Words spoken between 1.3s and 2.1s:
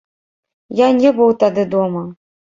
тады дома.